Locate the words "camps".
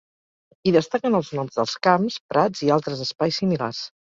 1.89-2.17